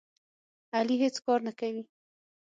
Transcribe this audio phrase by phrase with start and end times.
[0.75, 1.83] علي هېڅ کار نه کوي.